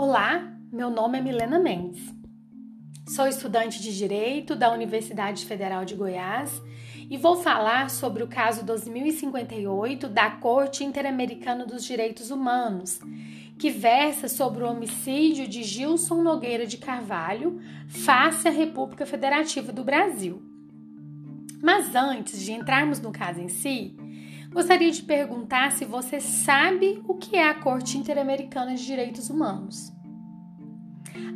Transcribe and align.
Olá, 0.00 0.56
meu 0.70 0.90
nome 0.90 1.18
é 1.18 1.20
Milena 1.20 1.58
Mendes. 1.58 2.14
Sou 3.08 3.26
estudante 3.26 3.82
de 3.82 3.98
Direito 3.98 4.54
da 4.54 4.72
Universidade 4.72 5.44
Federal 5.44 5.84
de 5.84 5.96
Goiás 5.96 6.62
e 7.10 7.16
vou 7.16 7.34
falar 7.34 7.90
sobre 7.90 8.22
o 8.22 8.28
caso 8.28 8.64
2058 8.64 10.06
da 10.06 10.30
Corte 10.30 10.84
Interamericana 10.84 11.66
dos 11.66 11.84
Direitos 11.84 12.30
Humanos, 12.30 13.00
que 13.58 13.70
versa 13.70 14.28
sobre 14.28 14.62
o 14.62 14.70
homicídio 14.70 15.48
de 15.48 15.64
Gilson 15.64 16.22
Nogueira 16.22 16.64
de 16.64 16.78
Carvalho 16.78 17.60
face 17.88 18.46
à 18.46 18.52
República 18.52 19.04
Federativa 19.04 19.72
do 19.72 19.82
Brasil. 19.82 20.40
Mas 21.60 21.96
antes 21.96 22.40
de 22.40 22.52
entrarmos 22.52 23.00
no 23.00 23.10
caso 23.10 23.40
em 23.40 23.48
si, 23.48 23.96
gostaria 24.50 24.90
de 24.90 25.02
perguntar 25.02 25.72
se 25.72 25.84
você 25.84 26.20
sabe 26.20 27.02
o 27.06 27.14
que 27.14 27.36
é 27.36 27.48
a 27.48 27.54
Corte 27.54 27.98
Interamericana 27.98 28.74
de 28.74 28.84
Direitos 28.84 29.28
Humanos. 29.30 29.92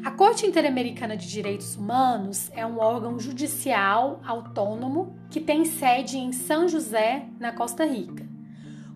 A 0.05 0.11
Corte 0.11 0.45
Interamericana 0.45 1.17
de 1.17 1.29
Direitos 1.29 1.77
Humanos 1.77 2.51
é 2.55 2.67
um 2.67 2.81
órgão 2.81 3.21
judicial 3.21 4.21
autônomo 4.27 5.17
que 5.31 5.41
tem 5.41 5.65
sede 5.65 6.19
em 6.19 6.33
São 6.33 6.69
José, 6.69 7.27
na 7.39 7.53
Costa 7.53 7.85
Rica, 7.85 8.27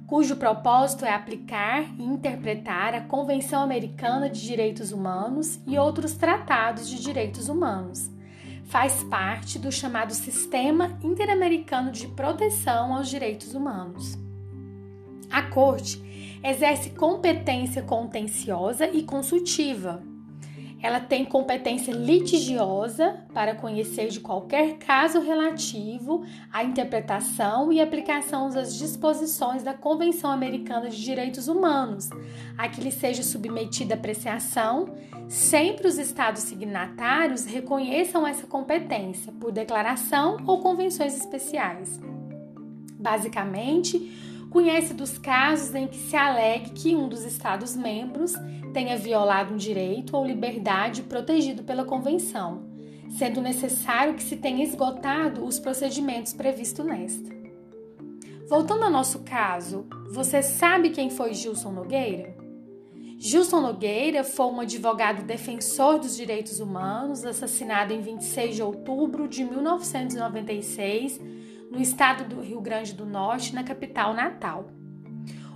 cujo 0.04 0.34
propósito 0.34 1.04
é 1.04 1.14
aplicar 1.14 1.84
e 1.96 2.02
interpretar 2.02 2.92
a 2.92 3.02
Convenção 3.02 3.62
Americana 3.62 4.28
de 4.28 4.42
Direitos 4.42 4.90
Humanos 4.90 5.60
e 5.64 5.78
outros 5.78 6.14
tratados 6.14 6.88
de 6.88 7.00
direitos 7.00 7.48
humanos. 7.48 8.10
Faz 8.64 9.04
parte 9.04 9.60
do 9.60 9.70
chamado 9.70 10.12
Sistema 10.12 10.98
Interamericano 11.04 11.92
de 11.92 12.08
Proteção 12.08 12.96
aos 12.96 13.08
Direitos 13.08 13.54
Humanos. 13.54 14.18
A 15.30 15.42
Corte 15.42 16.02
exerce 16.42 16.90
competência 16.90 17.80
contenciosa 17.82 18.88
e 18.88 19.04
consultiva 19.04 20.02
ela 20.82 21.00
tem 21.00 21.24
competência 21.24 21.92
litigiosa 21.92 23.24
para 23.32 23.54
conhecer 23.54 24.08
de 24.08 24.20
qualquer 24.20 24.76
caso 24.78 25.20
relativo 25.20 26.24
à 26.52 26.62
interpretação 26.62 27.72
e 27.72 27.80
aplicação 27.80 28.50
das 28.50 28.76
disposições 28.76 29.62
da 29.62 29.72
Convenção 29.72 30.30
Americana 30.30 30.90
de 30.90 31.02
Direitos 31.02 31.48
Humanos, 31.48 32.10
a 32.58 32.68
que 32.68 32.80
lhe 32.80 32.92
seja 32.92 33.22
submetida 33.22 33.94
apreciação, 33.94 34.94
sempre 35.28 35.88
os 35.88 35.98
Estados 35.98 36.42
signatários 36.42 37.46
reconheçam 37.46 38.26
essa 38.26 38.46
competência 38.46 39.32
por 39.32 39.50
declaração 39.50 40.36
ou 40.46 40.60
convenções 40.60 41.16
especiais. 41.16 41.98
Basicamente, 42.98 44.35
conhece 44.56 44.94
dos 44.94 45.18
casos 45.18 45.74
em 45.74 45.86
que 45.86 45.98
se 45.98 46.16
alegue 46.16 46.70
que 46.70 46.96
um 46.96 47.10
dos 47.10 47.26
Estados-membros 47.26 48.32
tenha 48.72 48.96
violado 48.96 49.52
um 49.52 49.56
direito 49.58 50.16
ou 50.16 50.24
liberdade 50.24 51.02
protegido 51.02 51.62
pela 51.62 51.84
Convenção, 51.84 52.64
sendo 53.18 53.42
necessário 53.42 54.14
que 54.14 54.22
se 54.22 54.34
tenha 54.34 54.64
esgotado 54.64 55.44
os 55.44 55.58
procedimentos 55.58 56.32
previstos 56.32 56.86
nesta. 56.86 57.36
Voltando 58.48 58.84
ao 58.84 58.90
nosso 58.90 59.18
caso, 59.18 59.86
você 60.10 60.40
sabe 60.40 60.88
quem 60.88 61.10
foi 61.10 61.34
Gilson 61.34 61.72
Nogueira? 61.72 62.34
Gilson 63.18 63.60
Nogueira 63.60 64.24
foi 64.24 64.46
um 64.46 64.60
advogado 64.60 65.22
defensor 65.22 65.98
dos 65.98 66.16
direitos 66.16 66.60
humanos, 66.60 67.26
assassinado 67.26 67.92
em 67.92 68.00
26 68.00 68.56
de 68.56 68.62
outubro 68.62 69.28
de 69.28 69.44
1996 69.44 71.20
no 71.70 71.80
estado 71.80 72.24
do 72.24 72.40
Rio 72.40 72.60
Grande 72.60 72.92
do 72.92 73.04
Norte, 73.04 73.54
na 73.54 73.64
capital 73.64 74.14
Natal. 74.14 74.70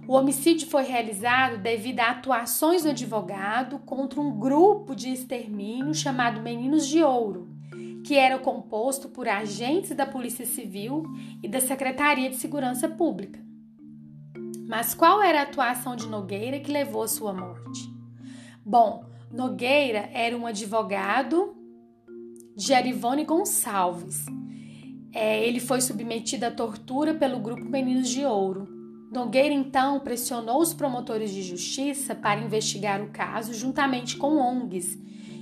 O 0.07 0.15
homicídio 0.15 0.69
foi 0.69 0.83
realizado 0.83 1.59
devido 1.59 2.01
a 2.01 2.11
atuações 2.11 2.83
do 2.83 2.91
advogado 2.91 3.79
contra 3.79 4.21
um 4.21 4.39
grupo 4.39 4.95
de 4.95 5.09
extermínio 5.09 5.95
chamado 5.95 6.41
Meninos 6.41 6.87
de 6.89 7.03
Ouro, 7.03 7.49
que 8.05 8.17
era 8.17 8.39
composto 8.39 9.09
por 9.09 9.29
agentes 9.29 9.95
da 9.95 10.07
Polícia 10.07 10.45
Civil 10.45 11.05
e 11.43 11.49
da 11.49 11.61
Secretaria 11.61 12.29
de 12.29 12.37
Segurança 12.37 12.89
Pública. 12.89 13.39
Mas 14.67 14.95
qual 14.95 15.23
era 15.23 15.41
a 15.41 15.43
atuação 15.43 15.95
de 15.95 16.09
Nogueira 16.09 16.61
que 16.61 16.73
levou 16.73 17.03
à 17.03 17.09
sua 17.09 17.33
morte? 17.33 17.89
Bom, 18.65 19.05
Nogueira 19.31 20.11
era 20.13 20.37
um 20.37 20.47
advogado 20.47 21.57
de 22.57 22.75
Arivone 22.75 23.25
Gonçalves, 23.25 24.27
é, 25.13 25.45
ele 25.45 25.61
foi 25.61 25.81
submetido 25.81 26.47
à 26.47 26.51
tortura 26.51 27.15
pelo 27.15 27.41
grupo 27.41 27.65
Meninos 27.65 28.09
de 28.09 28.25
Ouro. 28.25 28.69
Nogueira 29.13 29.53
então 29.53 29.99
pressionou 29.99 30.61
os 30.61 30.73
promotores 30.73 31.33
de 31.33 31.43
justiça 31.43 32.15
para 32.15 32.41
investigar 32.41 33.03
o 33.03 33.09
caso 33.09 33.53
juntamente 33.53 34.17
com 34.17 34.37
ONGs, 34.37 34.97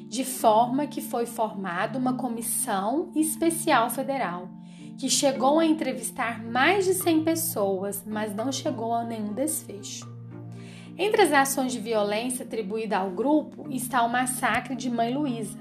de 0.08 0.24
forma 0.24 0.86
que 0.86 1.02
foi 1.02 1.26
formada 1.26 1.98
uma 1.98 2.14
comissão 2.14 3.12
especial 3.14 3.90
federal, 3.90 4.48
que 4.96 5.10
chegou 5.10 5.58
a 5.58 5.66
entrevistar 5.66 6.42
mais 6.42 6.86
de 6.86 6.94
100 6.94 7.24
pessoas, 7.24 8.02
mas 8.06 8.34
não 8.34 8.50
chegou 8.50 8.94
a 8.94 9.04
nenhum 9.04 9.34
desfecho. 9.34 10.08
Entre 10.96 11.20
as 11.20 11.32
ações 11.32 11.72
de 11.72 11.78
violência 11.78 12.44
atribuídas 12.44 12.98
ao 12.98 13.10
grupo 13.10 13.68
está 13.70 14.02
o 14.02 14.08
massacre 14.08 14.74
de 14.74 14.90
Mãe 14.90 15.14
Luísa, 15.14 15.60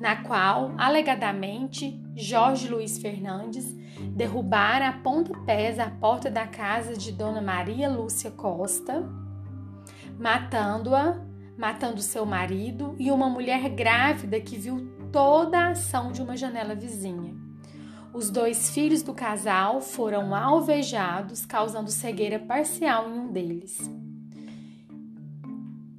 na 0.00 0.16
qual, 0.16 0.72
alegadamente, 0.78 2.02
Jorge 2.16 2.68
Luiz 2.68 2.98
Fernandes 2.98 3.74
derrubara 4.14 4.88
a 4.88 4.92
pontapés 4.92 5.78
a 5.78 5.90
porta 5.90 6.30
da 6.30 6.46
casa 6.46 6.96
de 6.96 7.10
Dona 7.10 7.40
Maria 7.40 7.88
Lúcia 7.88 8.30
Costa, 8.30 9.04
matando-a, 10.18 11.20
matando 11.58 12.00
seu 12.00 12.24
marido 12.24 12.94
e 12.98 13.10
uma 13.10 13.28
mulher 13.28 13.68
grávida 13.68 14.40
que 14.40 14.56
viu 14.56 14.92
toda 15.10 15.58
a 15.58 15.68
ação 15.70 16.12
de 16.12 16.22
uma 16.22 16.36
janela 16.36 16.74
vizinha. 16.74 17.34
Os 18.12 18.30
dois 18.30 18.70
filhos 18.70 19.02
do 19.02 19.12
casal 19.12 19.80
foram 19.80 20.34
alvejados, 20.34 21.44
causando 21.44 21.90
cegueira 21.90 22.38
parcial 22.38 23.10
em 23.10 23.18
um 23.18 23.32
deles. 23.32 23.90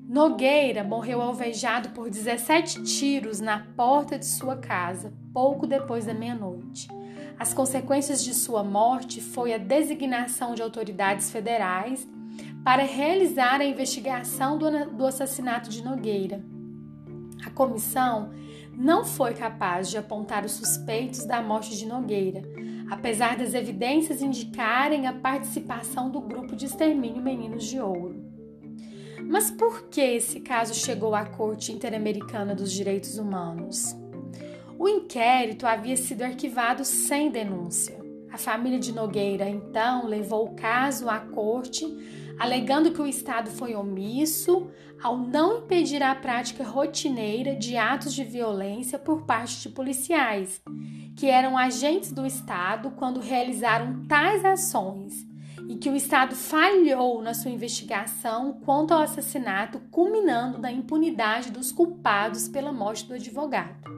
Nogueira 0.08 0.84
morreu 0.84 1.20
alvejado 1.20 1.90
por 1.90 2.12
17 2.12 2.84
tiros 2.84 3.42
na 3.42 3.66
porta 3.76 4.20
de 4.20 4.26
sua 4.26 4.56
casa, 4.56 5.12
pouco 5.34 5.66
depois 5.66 6.06
da 6.06 6.14
meia-noite. 6.14 6.88
As 7.40 7.56
consequências 7.56 8.24
de 8.24 8.32
sua 8.32 8.64
morte 8.64 9.20
foi 9.20 9.52
a 9.52 9.58
designação 9.58 10.54
de 10.54 10.62
autoridades 10.62 11.32
federais 11.32 12.08
para 12.64 12.84
realizar 12.84 13.60
a 13.60 13.66
investigação 13.66 14.60
do, 14.60 15.06
assassinato 15.08 15.72
de 15.72 15.84
Nogueira. 15.84 16.44
A 17.44 17.50
comissão 17.50 18.32
não 18.74 19.04
foi 19.04 19.34
capaz 19.34 19.90
de 19.90 19.98
apontar 19.98 20.46
os 20.46 20.52
suspeitos 20.52 21.26
da 21.26 21.42
morte 21.42 21.76
de 21.76 21.86
Nogueira, 21.88 22.44
apesar 22.92 23.38
das 23.38 23.56
evidências 23.56 24.22
indicarem 24.22 25.08
a 25.08 25.14
participação 25.14 26.12
do 26.12 26.22
grupo 26.22 26.56
de 26.56 26.66
extermínio 26.66 27.24
Meninos 27.24 27.66
de 27.66 27.80
Ouro. 27.80 28.25
Mas 29.28 29.50
por 29.50 29.90
que 29.90 30.02
esse 30.02 30.40
caso 30.40 30.74
chegou 30.74 31.16
à 31.16 31.26
Corte 31.26 31.72
Interamericana 31.72 32.54
dos 32.54 32.72
Direitos 32.72 33.18
Humanos? 33.18 33.96
O 34.78 34.88
inquérito 34.88 35.66
havia 35.66 35.98
sido 35.98 36.22
arquivado 36.22 36.86
sem 36.86 37.32
denúncia. 37.32 37.98
A 38.32 38.38
família 38.38 38.78
de 38.78 38.92
Nogueira 38.92 39.50
então 39.50 40.06
levou 40.06 40.46
o 40.46 40.56
caso 40.56 41.10
à 41.10 41.20
corte, 41.20 41.86
alegando 42.38 42.92
que 42.92 43.02
o 43.02 43.08
Estado 43.08 43.50
foi 43.50 43.74
omisso 43.74 44.68
ao 45.02 45.18
não 45.18 45.60
impedir 45.60 46.04
a 46.04 46.14
prática 46.14 46.64
rotineira 46.64 47.56
de 47.56 47.78
atos 47.78 48.14
de 48.14 48.24
violência 48.24 49.00
por 49.00 49.26
parte 49.26 49.62
de 49.62 49.70
policiais, 49.70 50.62
que 51.16 51.28
eram 51.28 51.58
agentes 51.58 52.12
do 52.12 52.26
Estado 52.26 52.92
quando 52.92 53.20
realizaram 53.20 54.06
tais 54.06 54.44
ações 54.44 55.26
e 55.68 55.76
que 55.76 55.90
o 55.90 55.96
Estado 55.96 56.36
falhou 56.36 57.22
na 57.22 57.34
sua 57.34 57.52
investigação 57.52 58.60
quanto 58.64 58.94
ao 58.94 59.02
assassinato, 59.02 59.80
culminando 59.92 60.58
na 60.58 60.72
impunidade 60.72 61.52
dos 61.52 61.72
culpados 61.72 62.48
pela 62.48 62.72
morte 62.72 63.06
do 63.08 63.14
advogado. 63.14 63.96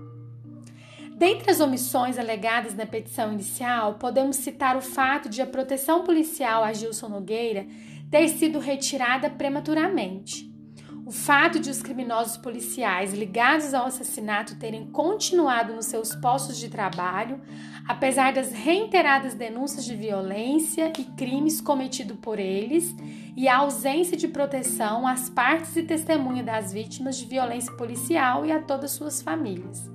Dentre 1.17 1.49
as 1.49 1.59
omissões 1.59 2.19
alegadas 2.19 2.75
na 2.75 2.85
petição 2.85 3.33
inicial, 3.33 3.95
podemos 3.95 4.35
citar 4.35 4.77
o 4.77 4.81
fato 4.81 5.27
de 5.27 5.41
a 5.41 5.47
proteção 5.47 6.03
policial 6.03 6.63
a 6.63 6.71
Gilson 6.71 7.09
Nogueira 7.09 7.65
ter 8.11 8.27
sido 8.29 8.59
retirada 8.59 9.29
prematuramente. 9.29 10.46
O 11.07 11.11
fato 11.11 11.57
de 11.57 11.69
os 11.69 11.81
criminosos 11.81 12.35
policiais 12.35 13.13
ligados 13.13 13.73
ao 13.73 13.85
assassinato 13.85 14.57
terem 14.59 14.87
continuado 14.87 15.73
nos 15.73 15.85
seus 15.85 16.13
postos 16.13 16.57
de 16.57 16.67
trabalho, 16.67 17.39
apesar 17.87 18.33
das 18.33 18.51
reiteradas 18.51 19.33
denúncias 19.33 19.85
de 19.85 19.95
violência 19.95 20.91
e 20.99 21.05
crimes 21.05 21.61
cometidos 21.61 22.17
por 22.17 22.39
eles, 22.39 22.93
e 23.37 23.47
a 23.47 23.59
ausência 23.59 24.17
de 24.17 24.27
proteção 24.27 25.07
às 25.07 25.29
partes 25.29 25.77
e 25.77 25.83
testemunhas 25.83 26.45
das 26.45 26.73
vítimas 26.73 27.17
de 27.17 27.25
violência 27.25 27.71
policial 27.77 28.45
e 28.45 28.51
a 28.51 28.61
todas 28.61 28.91
suas 28.91 29.21
famílias. 29.21 29.89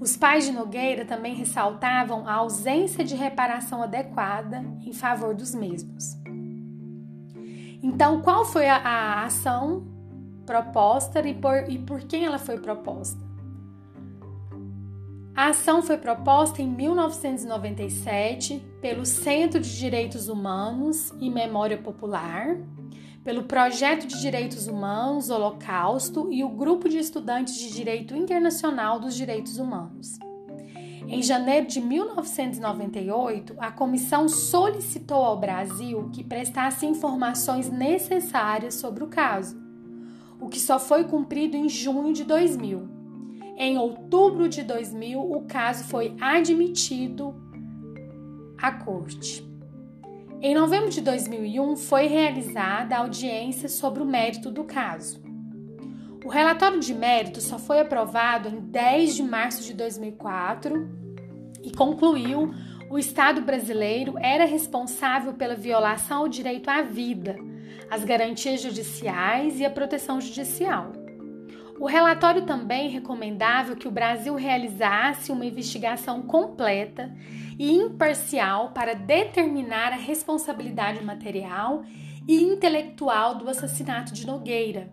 Os 0.00 0.16
pais 0.16 0.44
de 0.44 0.50
Nogueira 0.50 1.04
também 1.04 1.36
ressaltavam 1.36 2.26
a 2.26 2.34
ausência 2.34 3.04
de 3.04 3.14
reparação 3.14 3.80
adequada 3.80 4.64
em 4.84 4.92
favor 4.92 5.36
dos 5.36 5.54
mesmos. 5.54 6.25
Então, 7.82 8.20
qual 8.22 8.44
foi 8.44 8.68
a, 8.68 8.76
a 8.76 9.24
ação 9.24 9.96
proposta 10.46 11.20
e 11.28 11.34
por, 11.34 11.68
e 11.68 11.76
por 11.76 12.00
quem 12.02 12.24
ela 12.24 12.38
foi 12.38 12.58
proposta. 12.58 13.26
A 15.34 15.48
ação 15.48 15.82
foi 15.82 15.98
proposta 15.98 16.62
em 16.62 16.68
1997 16.68 18.64
pelo 18.80 19.04
Centro 19.04 19.60
de 19.60 19.76
Direitos 19.76 20.28
Humanos 20.28 21.12
e 21.20 21.28
Memória 21.28 21.76
Popular, 21.76 22.56
pelo 23.22 23.42
Projeto 23.42 24.06
de 24.06 24.18
Direitos 24.18 24.66
Humanos 24.66 25.28
Holocausto 25.28 26.32
e 26.32 26.42
o 26.42 26.48
Grupo 26.48 26.88
de 26.88 26.96
Estudantes 26.96 27.58
de 27.58 27.70
Direito 27.70 28.16
Internacional 28.16 28.98
dos 28.98 29.14
Direitos 29.14 29.58
Humanos. 29.58 30.18
Em 31.08 31.22
janeiro 31.22 31.66
de 31.66 31.80
1998, 31.80 33.54
a 33.58 33.70
comissão 33.70 34.28
solicitou 34.28 35.18
ao 35.18 35.38
Brasil 35.38 36.10
que 36.12 36.24
prestasse 36.24 36.84
informações 36.84 37.70
necessárias 37.70 38.74
sobre 38.74 39.04
o 39.04 39.06
caso, 39.06 39.56
o 40.40 40.48
que 40.48 40.58
só 40.58 40.80
foi 40.80 41.04
cumprido 41.04 41.56
em 41.56 41.68
junho 41.68 42.12
de 42.12 42.24
2000. 42.24 42.88
Em 43.56 43.78
outubro 43.78 44.48
de 44.48 44.64
2000, 44.64 45.20
o 45.20 45.42
caso 45.42 45.84
foi 45.84 46.16
admitido 46.20 47.34
à 48.58 48.72
corte. 48.72 49.46
Em 50.42 50.54
novembro 50.54 50.90
de 50.90 51.00
2001, 51.00 51.76
foi 51.76 52.08
realizada 52.08 52.96
a 52.96 52.98
audiência 52.98 53.68
sobre 53.68 54.02
o 54.02 54.06
mérito 54.06 54.50
do 54.50 54.64
caso. 54.64 55.25
O 56.26 56.28
relatório 56.28 56.80
de 56.80 56.92
mérito 56.92 57.40
só 57.40 57.56
foi 57.56 57.78
aprovado 57.78 58.48
em 58.48 58.58
10 58.58 59.14
de 59.14 59.22
março 59.22 59.62
de 59.62 59.72
2004 59.72 60.90
e 61.62 61.70
concluiu 61.70 62.52
o 62.90 62.98
Estado 62.98 63.42
brasileiro 63.42 64.18
era 64.18 64.44
responsável 64.44 65.34
pela 65.34 65.54
violação 65.54 66.22
ao 66.22 66.28
direito 66.28 66.68
à 66.68 66.82
vida, 66.82 67.36
às 67.88 68.02
garantias 68.02 68.60
judiciais 68.60 69.60
e 69.60 69.64
à 69.64 69.70
proteção 69.70 70.20
judicial. 70.20 70.90
O 71.78 71.86
relatório 71.86 72.44
também 72.44 72.88
recomendava 72.88 73.76
que 73.76 73.86
o 73.86 73.92
Brasil 73.92 74.34
realizasse 74.34 75.30
uma 75.30 75.46
investigação 75.46 76.22
completa 76.22 77.14
e 77.56 77.70
imparcial 77.72 78.72
para 78.72 78.94
determinar 78.94 79.92
a 79.92 79.96
responsabilidade 79.96 81.04
material 81.04 81.84
e 82.26 82.42
intelectual 82.42 83.36
do 83.36 83.48
assassinato 83.48 84.12
de 84.12 84.26
Nogueira, 84.26 84.90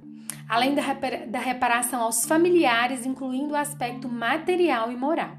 além 0.48 0.76
da 0.76 1.40
reparação 1.40 2.02
aos 2.02 2.26
familiares, 2.26 3.06
incluindo 3.06 3.54
o 3.54 3.58
aspecto 3.58 4.08
material 4.08 4.92
e 4.92 4.96
moral. 4.96 5.38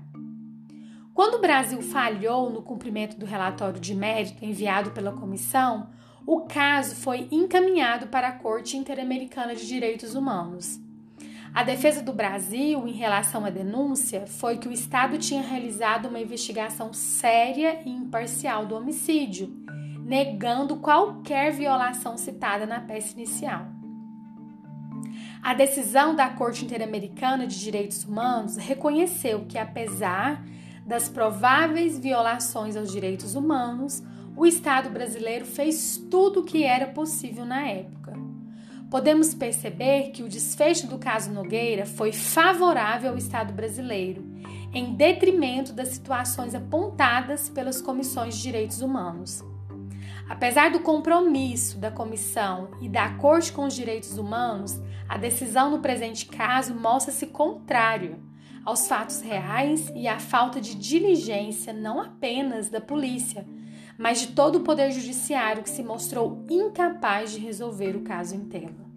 Quando 1.12 1.34
o 1.34 1.40
Brasil 1.40 1.80
falhou 1.80 2.50
no 2.50 2.60
cumprimento 2.60 3.16
do 3.16 3.24
relatório 3.24 3.80
de 3.80 3.94
mérito 3.94 4.44
enviado 4.44 4.90
pela 4.90 5.12
comissão, 5.12 5.88
o 6.26 6.40
caso 6.40 6.96
foi 6.96 7.28
encaminhado 7.30 8.08
para 8.08 8.28
a 8.28 8.32
Corte 8.32 8.76
Interamericana 8.76 9.54
de 9.54 9.66
Direitos 9.66 10.14
Humanos. 10.14 10.80
A 11.54 11.62
defesa 11.62 12.02
do 12.02 12.12
Brasil 12.12 12.88
em 12.88 12.92
relação 12.92 13.44
à 13.44 13.50
denúncia 13.50 14.26
foi 14.26 14.58
que 14.58 14.66
o 14.66 14.72
Estado 14.72 15.18
tinha 15.18 15.40
realizado 15.40 16.08
uma 16.08 16.18
investigação 16.18 16.92
séria 16.92 17.78
e 17.86 17.90
imparcial 17.90 18.66
do 18.66 18.74
homicídio, 18.74 19.54
negando 20.04 20.78
qualquer 20.78 21.52
violação 21.52 22.16
citada 22.18 22.66
na 22.66 22.80
peça 22.80 23.12
inicial. 23.12 23.73
A 25.44 25.54
decisão 25.54 26.16
da 26.16 26.28
Corte 26.30 26.64
Interamericana 26.64 27.46
de 27.46 27.60
Direitos 27.60 28.04
Humanos 28.04 28.56
reconheceu 28.56 29.44
que, 29.46 29.58
apesar 29.58 30.44
das 30.86 31.08
prováveis 31.08 31.98
violações 31.98 32.76
aos 32.76 32.90
direitos 32.90 33.34
humanos, 33.34 34.02
o 34.36 34.46
Estado 34.46 34.88
brasileiro 34.88 35.44
fez 35.44 36.02
tudo 36.10 36.40
o 36.40 36.44
que 36.44 36.64
era 36.64 36.88
possível 36.88 37.44
na 37.44 37.68
época 37.68 38.04
podemos 38.94 39.34
perceber 39.34 40.12
que 40.12 40.22
o 40.22 40.28
desfecho 40.28 40.86
do 40.86 40.98
caso 40.98 41.32
Nogueira 41.32 41.84
foi 41.84 42.12
favorável 42.12 43.10
ao 43.10 43.18
Estado 43.18 43.52
brasileiro, 43.52 44.24
em 44.72 44.94
detrimento 44.94 45.72
das 45.72 45.88
situações 45.88 46.54
apontadas 46.54 47.48
pelas 47.48 47.82
comissões 47.82 48.36
de 48.36 48.42
direitos 48.42 48.80
humanos. 48.82 49.42
Apesar 50.28 50.70
do 50.70 50.80
compromisso 50.80 51.78
da 51.78 51.90
comissão 51.90 52.70
e 52.80 52.88
da 52.88 53.10
Corte 53.10 53.52
com 53.52 53.66
os 53.66 53.74
Direitos 53.74 54.16
Humanos, 54.16 54.80
a 55.08 55.18
decisão 55.18 55.70
no 55.70 55.80
presente 55.80 56.26
caso 56.26 56.74
mostra-se 56.74 57.26
contrário 57.26 58.22
aos 58.64 58.88
fatos 58.88 59.20
reais 59.20 59.92
e 59.94 60.08
à 60.08 60.18
falta 60.18 60.60
de 60.60 60.74
diligência 60.74 61.72
não 61.72 62.00
apenas 62.00 62.70
da 62.70 62.80
polícia, 62.80 63.46
mas 63.98 64.20
de 64.20 64.28
todo 64.28 64.56
o 64.56 64.62
poder 64.62 64.90
judiciário 64.90 65.62
que 65.62 65.70
se 65.70 65.82
mostrou 65.82 66.44
incapaz 66.48 67.32
de 67.32 67.38
resolver 67.38 67.94
o 67.94 68.02
caso 68.02 68.34
inteiro. 68.34 68.93